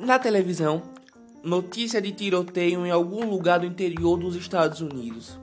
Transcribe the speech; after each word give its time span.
Na 0.00 0.16
televisão, 0.16 0.82
notícia 1.42 2.00
de 2.00 2.12
tiroteio 2.12 2.86
em 2.86 2.90
algum 2.90 3.28
lugar 3.28 3.58
do 3.58 3.66
interior 3.66 4.16
dos 4.16 4.36
Estados 4.36 4.80
Unidos. 4.80 5.36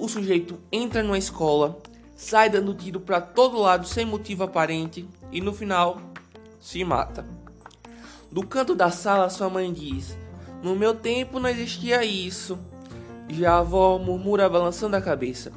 O 0.00 0.08
sujeito 0.08 0.58
entra 0.72 1.02
numa 1.02 1.18
escola, 1.18 1.78
sai 2.14 2.48
dando 2.48 2.72
tiro 2.72 3.00
para 3.00 3.20
todo 3.20 3.60
lado 3.60 3.86
sem 3.86 4.06
motivo 4.06 4.44
aparente 4.44 5.06
e 5.30 5.42
no 5.42 5.52
final 5.52 6.00
se 6.58 6.82
mata. 6.82 7.26
Do 8.30 8.46
canto 8.46 8.74
da 8.74 8.90
sala, 8.90 9.28
sua 9.28 9.50
mãe 9.50 9.70
diz: 9.70 10.16
No 10.62 10.74
meu 10.74 10.94
tempo 10.94 11.38
não 11.38 11.50
existia 11.50 12.02
isso. 12.02 12.58
Já 13.28 13.56
a 13.56 13.58
avó 13.58 13.98
murmura 13.98 14.48
balançando 14.48 14.96
a 14.96 15.02
cabeça: 15.02 15.52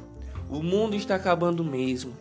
O 0.50 0.62
mundo 0.62 0.94
está 0.94 1.14
acabando 1.14 1.64
mesmo. 1.64 2.14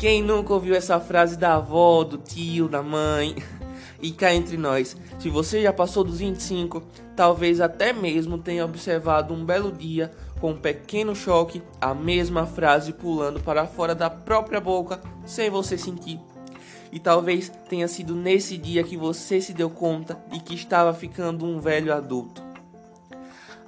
Quem 0.00 0.20
nunca 0.20 0.52
ouviu 0.52 0.74
essa 0.74 0.98
frase 0.98 1.38
da 1.38 1.54
avó, 1.54 2.02
do 2.02 2.18
tio, 2.18 2.66
da 2.66 2.82
mãe? 2.82 3.36
E 4.00 4.10
cá 4.10 4.34
entre 4.34 4.56
nós, 4.56 4.96
se 5.18 5.28
você 5.28 5.62
já 5.62 5.72
passou 5.72 6.04
dos 6.04 6.18
25, 6.18 6.82
talvez 7.14 7.60
até 7.60 7.92
mesmo 7.92 8.38
tenha 8.38 8.64
observado 8.64 9.32
um 9.32 9.44
belo 9.44 9.72
dia 9.72 10.10
com 10.40 10.50
um 10.50 10.56
pequeno 10.56 11.14
choque 11.14 11.62
a 11.80 11.94
mesma 11.94 12.46
frase 12.46 12.92
pulando 12.92 13.40
para 13.40 13.66
fora 13.66 13.94
da 13.94 14.10
própria 14.10 14.60
boca 14.60 15.00
sem 15.24 15.48
você 15.48 15.78
sentir. 15.78 16.20
E 16.92 17.00
talvez 17.00 17.50
tenha 17.68 17.88
sido 17.88 18.14
nesse 18.14 18.56
dia 18.56 18.84
que 18.84 18.96
você 18.96 19.40
se 19.40 19.52
deu 19.52 19.68
conta 19.68 20.18
de 20.30 20.40
que 20.40 20.54
estava 20.54 20.94
ficando 20.94 21.44
um 21.44 21.60
velho 21.60 21.92
adulto. 21.92 22.42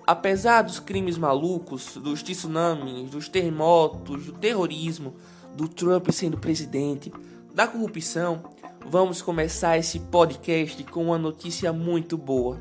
Apesar 0.07 0.63
dos 0.63 0.81
crimes 0.81 1.19
malucos, 1.19 1.97
dos 1.97 2.23
tsunamis, 2.23 3.11
dos 3.11 3.29
terremotos, 3.29 4.27
do 4.27 4.33
terrorismo, 4.33 5.15
do 5.55 5.69
Trump 5.69 6.09
sendo 6.11 6.39
presidente, 6.39 7.13
da 7.53 7.67
corrupção, 7.67 8.43
vamos 8.87 9.21
começar 9.23 9.79
esse 9.79 9.99
podcast 9.99 10.83
com 10.85 11.05
uma 11.05 11.19
notícia 11.19 11.73
muito 11.73 12.17
boa. 12.17 12.59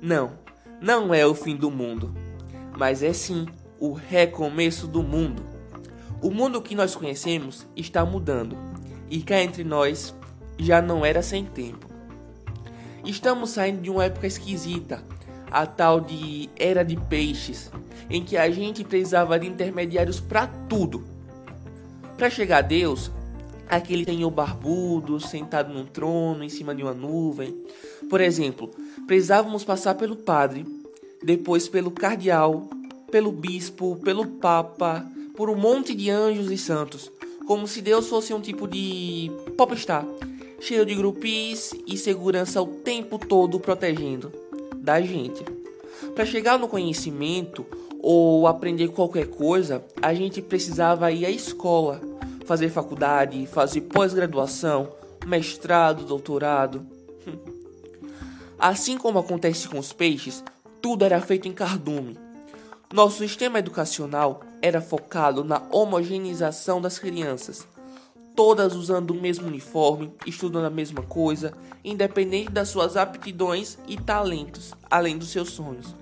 Não, 0.00 0.32
não 0.80 1.12
é 1.14 1.26
o 1.26 1.34
fim 1.34 1.56
do 1.56 1.70
mundo, 1.70 2.14
mas 2.76 3.02
é 3.02 3.12
sim 3.12 3.46
o 3.78 3.92
recomeço 3.92 4.86
do 4.86 5.02
mundo. 5.02 5.42
O 6.22 6.30
mundo 6.30 6.60
que 6.60 6.74
nós 6.74 6.94
conhecemos 6.94 7.66
está 7.76 8.04
mudando 8.04 8.56
e 9.10 9.22
cá 9.22 9.40
entre 9.40 9.64
nós 9.64 10.14
já 10.58 10.82
não 10.82 11.04
era 11.04 11.22
sem 11.22 11.44
tempo. 11.44 11.86
Estamos 13.04 13.50
saindo 13.50 13.80
de 13.80 13.90
uma 13.90 14.04
época 14.04 14.26
esquisita, 14.26 15.02
a 15.50 15.64
tal 15.64 16.00
de 16.00 16.50
era 16.58 16.84
de 16.84 16.96
peixes, 16.96 17.70
em 18.10 18.22
que 18.22 18.36
a 18.36 18.50
gente 18.50 18.84
precisava 18.84 19.38
de 19.38 19.46
intermediários 19.46 20.20
para 20.20 20.46
tudo. 20.46 21.06
Para 22.16 22.28
chegar 22.28 22.58
a 22.58 22.62
Deus, 22.62 23.10
aquele 23.68 24.04
senhor 24.04 24.30
barbudo 24.30 25.20
sentado 25.20 25.72
num 25.72 25.84
trono 25.84 26.42
em 26.42 26.48
cima 26.48 26.74
de 26.74 26.82
uma 26.82 26.94
nuvem. 26.94 27.56
Por 28.08 28.20
exemplo, 28.20 28.70
precisávamos 29.06 29.64
passar 29.64 29.94
pelo 29.94 30.16
padre, 30.16 30.64
depois 31.22 31.68
pelo 31.68 31.90
cardeal, 31.90 32.68
pelo 33.10 33.30
bispo, 33.30 33.96
pelo 33.96 34.26
papa, 34.26 35.06
por 35.36 35.50
um 35.50 35.56
monte 35.56 35.94
de 35.94 36.10
anjos 36.10 36.50
e 36.50 36.58
santos, 36.58 37.10
como 37.46 37.68
se 37.68 37.80
Deus 37.80 38.08
fosse 38.08 38.32
um 38.34 38.40
tipo 38.40 38.66
de 38.66 39.30
popstar, 39.56 40.06
cheio 40.60 40.84
de 40.84 40.94
grupis 40.94 41.72
e 41.86 41.96
segurança 41.96 42.60
o 42.60 42.66
tempo 42.66 43.18
todo 43.18 43.60
protegendo 43.60 44.32
da 44.76 45.00
gente. 45.00 45.44
Para 46.14 46.26
chegar 46.26 46.58
no 46.58 46.68
conhecimento 46.68 47.64
ou 48.00 48.46
aprender 48.46 48.88
qualquer 48.88 49.28
coisa, 49.28 49.84
a 50.00 50.14
gente 50.14 50.40
precisava 50.40 51.10
ir 51.10 51.26
à 51.26 51.30
escola 51.30 52.00
fazer 52.48 52.70
faculdade, 52.70 53.46
fazer 53.46 53.82
pós-graduação, 53.82 54.88
mestrado, 55.26 56.06
doutorado. 56.06 56.86
Assim 58.58 58.96
como 58.96 59.18
acontece 59.18 59.68
com 59.68 59.78
os 59.78 59.92
peixes, 59.92 60.42
tudo 60.80 61.04
era 61.04 61.20
feito 61.20 61.46
em 61.46 61.52
cardume. 61.52 62.18
Nosso 62.90 63.18
sistema 63.18 63.58
educacional 63.58 64.40
era 64.62 64.80
focado 64.80 65.44
na 65.44 65.62
homogeneização 65.70 66.80
das 66.80 66.98
crianças, 66.98 67.68
todas 68.34 68.74
usando 68.74 69.10
o 69.10 69.20
mesmo 69.20 69.46
uniforme, 69.46 70.10
estudando 70.26 70.64
a 70.64 70.70
mesma 70.70 71.02
coisa, 71.02 71.52
independente 71.84 72.50
das 72.50 72.70
suas 72.70 72.96
aptidões 72.96 73.76
e 73.86 73.98
talentos, 73.98 74.72
além 74.90 75.18
dos 75.18 75.28
seus 75.28 75.50
sonhos. 75.50 75.94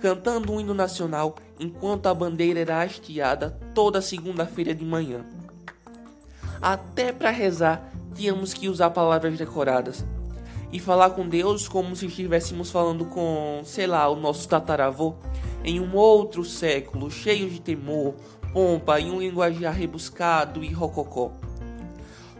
Cantando 0.00 0.52
o 0.52 0.60
hino 0.60 0.74
nacional 0.74 1.36
enquanto 1.58 2.08
a 2.08 2.14
bandeira 2.14 2.58
era 2.58 2.82
hasteada 2.82 3.56
toda 3.72 4.02
segunda-feira 4.02 4.74
de 4.74 4.84
manhã. 4.84 5.24
Até 6.64 7.12
para 7.12 7.28
rezar, 7.28 7.92
tínhamos 8.14 8.54
que 8.54 8.70
usar 8.70 8.88
palavras 8.88 9.36
decoradas 9.36 10.02
e 10.72 10.80
falar 10.80 11.10
com 11.10 11.28
Deus 11.28 11.68
como 11.68 11.94
se 11.94 12.06
estivéssemos 12.06 12.70
falando 12.70 13.04
com, 13.04 13.60
sei 13.66 13.86
lá, 13.86 14.08
o 14.08 14.16
nosso 14.16 14.48
tataravô 14.48 15.14
em 15.62 15.78
um 15.78 15.94
outro 15.94 16.42
século, 16.42 17.10
cheio 17.10 17.50
de 17.50 17.60
temor, 17.60 18.14
pompa 18.54 18.98
e 18.98 19.10
um 19.10 19.20
linguajar 19.20 19.74
rebuscado 19.74 20.64
e 20.64 20.72
rococó. 20.72 21.32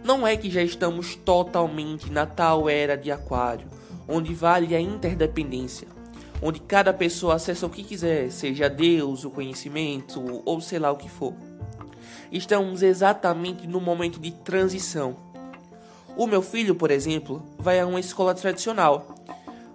Não 0.02 0.26
é 0.26 0.38
que 0.38 0.50
já 0.50 0.62
estamos 0.62 1.16
totalmente 1.16 2.10
na 2.10 2.24
tal 2.24 2.66
era 2.66 2.96
de 2.96 3.12
Aquário, 3.12 3.68
onde 4.08 4.32
vale 4.32 4.74
a 4.74 4.80
interdependência, 4.80 5.86
onde 6.40 6.60
cada 6.60 6.94
pessoa 6.94 7.34
acessa 7.34 7.66
o 7.66 7.70
que 7.70 7.84
quiser, 7.84 8.30
seja 8.30 8.70
Deus, 8.70 9.22
o 9.22 9.30
conhecimento 9.30 10.40
ou 10.46 10.62
sei 10.62 10.78
lá 10.78 10.90
o 10.90 10.96
que 10.96 11.10
for. 11.10 11.34
Estamos 12.30 12.82
exatamente 12.82 13.66
no 13.66 13.80
momento 13.80 14.18
de 14.18 14.30
transição. 14.30 15.16
O 16.16 16.26
meu 16.26 16.42
filho, 16.42 16.74
por 16.74 16.90
exemplo, 16.90 17.42
vai 17.58 17.80
a 17.80 17.86
uma 17.86 17.98
escola 17.98 18.34
tradicional, 18.34 19.14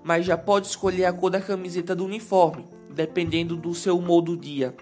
mas 0.04 0.26
já 0.26 0.38
pode 0.38 0.68
escolher 0.68 1.06
a 1.06 1.14
cor 1.14 1.30
da 1.30 1.42
camiseta 1.42 1.96
do 1.96 2.06
uniforme, 2.06 2.66
dependendo 2.90 3.56
do 3.56 3.74
seu 3.74 3.98
humor 3.98 4.22
do 4.22 4.38
dia. 4.38 4.74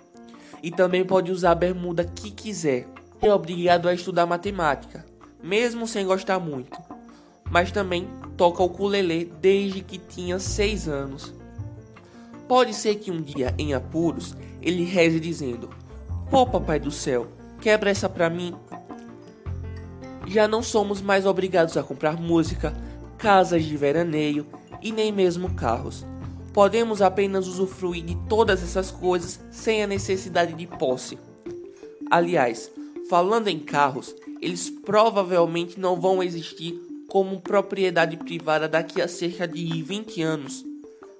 E 0.61 0.71
também 0.71 1.03
pode 1.03 1.31
usar 1.31 1.51
a 1.51 1.55
bermuda 1.55 2.03
que 2.03 2.31
quiser. 2.31 2.87
É 3.21 3.33
obrigado 3.33 3.87
a 3.87 3.93
estudar 3.93 4.25
matemática, 4.25 5.05
mesmo 5.41 5.87
sem 5.87 6.05
gostar 6.05 6.39
muito. 6.39 6.77
Mas 7.49 7.71
também 7.71 8.07
toca 8.35 8.61
o 8.61 8.67
ukulele 8.67 9.31
desde 9.41 9.81
que 9.81 9.97
tinha 9.97 10.37
6 10.37 10.87
anos. 10.87 11.33
Pode 12.47 12.73
ser 12.73 12.95
que 12.95 13.11
um 13.11 13.21
dia, 13.21 13.53
em 13.57 13.73
apuros, 13.73 14.35
ele 14.61 14.83
reze 14.83 15.19
dizendo: 15.19 15.69
Pô, 16.29 16.45
papai 16.45 16.79
do 16.79 16.91
céu, 16.91 17.27
Quebra 17.61 17.89
essa 17.89 18.07
pra 18.07 18.29
mim. 18.29 18.53
Já 20.27 20.47
não 20.47 20.61
somos 20.61 21.01
mais 21.01 21.25
obrigados 21.25 21.77
a 21.77 21.83
comprar 21.83 22.19
música, 22.19 22.73
casas 23.17 23.63
de 23.63 23.75
veraneio 23.75 24.45
e 24.81 24.91
nem 24.91 25.11
mesmo 25.11 25.53
carros. 25.55 26.05
Podemos 26.53 27.01
apenas 27.01 27.47
usufruir 27.47 28.03
de 28.03 28.15
todas 28.27 28.63
essas 28.63 28.91
coisas 28.91 29.39
sem 29.51 29.83
a 29.83 29.87
necessidade 29.87 30.53
de 30.53 30.67
posse. 30.67 31.17
Aliás, 32.09 32.71
falando 33.09 33.47
em 33.47 33.59
carros, 33.59 34.15
eles 34.41 34.69
provavelmente 34.69 35.79
não 35.79 35.99
vão 35.99 36.21
existir 36.21 36.79
como 37.07 37.39
propriedade 37.41 38.17
privada 38.17 38.67
daqui 38.67 39.01
a 39.01 39.07
cerca 39.07 39.47
de 39.47 39.81
20 39.81 40.21
anos. 40.21 40.65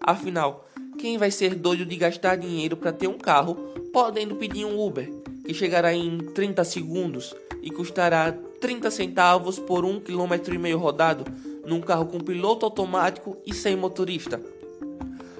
Afinal, 0.01 0.67
quem 0.97 1.17
vai 1.17 1.31
ser 1.31 1.55
doido 1.55 1.85
de 1.85 1.95
gastar 1.95 2.35
dinheiro 2.35 2.75
para 2.75 2.91
ter 2.91 3.07
um 3.07 3.17
carro, 3.17 3.55
podendo 3.93 4.35
pedir 4.35 4.65
um 4.65 4.79
Uber? 4.79 5.09
Que 5.47 5.53
chegará 5.53 5.93
em 5.93 6.17
30 6.17 6.61
segundos 6.65 7.33
e 7.63 7.71
custará 7.71 8.33
30 8.59 8.91
centavos 8.91 9.57
por 9.57 9.85
um 9.85 9.97
quilômetro 9.97 10.53
e 10.53 10.57
meio 10.57 10.77
rodado 10.77 11.23
num 11.65 11.79
carro 11.79 12.07
com 12.07 12.19
piloto 12.19 12.65
automático 12.65 13.37
e 13.45 13.53
sem 13.53 13.73
motorista. 13.73 14.41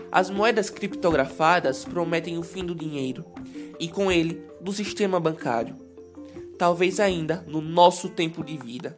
As 0.10 0.30
moedas 0.30 0.70
criptografadas 0.70 1.84
prometem 1.84 2.38
o 2.38 2.44
fim 2.44 2.64
do 2.64 2.74
dinheiro 2.74 3.26
e 3.78 3.90
com 3.90 4.10
ele 4.10 4.42
do 4.62 4.72
sistema 4.72 5.20
bancário, 5.20 5.76
talvez 6.58 7.02
ainda 7.02 7.44
no 7.46 7.60
nosso 7.60 8.08
tempo 8.08 8.46
de 8.46 8.56
vida. 8.58 8.98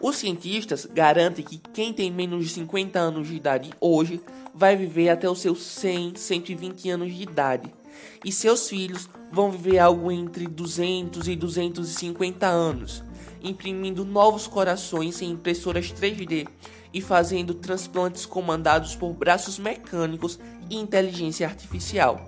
Os 0.00 0.16
cientistas 0.16 0.86
garantem 0.86 1.44
que 1.44 1.58
quem 1.58 1.92
tem 1.92 2.10
menos 2.10 2.46
de 2.46 2.54
50 2.54 2.98
anos 2.98 3.28
de 3.28 3.36
idade 3.36 3.70
hoje 3.78 4.22
vai 4.54 4.74
viver 4.74 5.10
até 5.10 5.28
os 5.28 5.38
seus 5.38 5.62
100, 5.62 6.14
120 6.16 6.88
anos 6.88 7.14
de 7.14 7.22
idade 7.22 7.81
e 8.24 8.30
seus 8.30 8.68
filhos 8.68 9.08
vão 9.30 9.50
viver 9.50 9.78
algo 9.78 10.10
entre 10.10 10.46
200 10.46 11.28
e 11.28 11.36
250 11.36 12.46
anos, 12.46 13.02
imprimindo 13.42 14.04
novos 14.04 14.46
corações 14.46 15.20
em 15.22 15.30
impressoras 15.30 15.92
3D 15.92 16.46
e 16.92 17.00
fazendo 17.00 17.54
transplantes 17.54 18.26
comandados 18.26 18.94
por 18.94 19.12
braços 19.12 19.58
mecânicos 19.58 20.38
e 20.68 20.76
inteligência 20.76 21.46
artificial. 21.46 22.20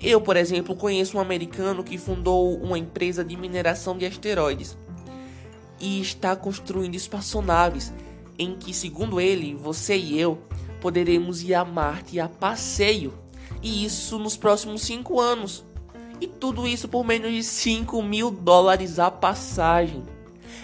Eu, 0.00 0.20
por 0.20 0.36
exemplo, 0.36 0.74
conheço 0.74 1.16
um 1.16 1.20
americano 1.20 1.84
que 1.84 1.96
fundou 1.96 2.56
uma 2.60 2.78
empresa 2.78 3.24
de 3.24 3.36
mineração 3.36 3.96
de 3.96 4.04
asteroides 4.04 4.76
e 5.80 6.00
está 6.00 6.34
construindo 6.34 6.94
espaçonaves 6.94 7.92
em 8.38 8.56
que, 8.56 8.74
segundo 8.74 9.20
ele, 9.20 9.54
você 9.54 9.96
e 9.96 10.18
eu 10.18 10.42
poderemos 10.80 11.42
ir 11.42 11.54
a 11.54 11.64
Marte 11.64 12.18
a 12.18 12.28
passeio 12.28 13.21
e 13.62 13.84
isso 13.84 14.18
nos 14.18 14.36
próximos 14.36 14.82
5 14.82 15.20
anos. 15.20 15.64
E 16.20 16.26
tudo 16.26 16.66
isso 16.68 16.88
por 16.88 17.04
menos 17.04 17.32
de 17.32 17.42
5 17.42 18.02
mil 18.02 18.30
dólares 18.30 18.98
a 18.98 19.10
passagem. 19.10 20.02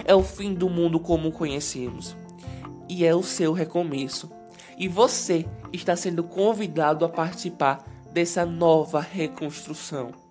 É 0.04 0.14
o 0.14 0.22
fim 0.22 0.54
do 0.54 0.68
mundo 0.68 1.00
como 1.00 1.32
conhecemos. 1.32 2.16
e 2.88 3.04
é 3.04 3.14
o 3.14 3.22
seu 3.22 3.52
recomeço. 3.52 4.30
E 4.78 4.88
você 4.88 5.44
está 5.72 5.94
sendo 5.94 6.22
convidado 6.24 7.04
a 7.04 7.08
participar 7.08 7.84
dessa 8.12 8.46
nova 8.46 9.00
reconstrução. 9.00 10.27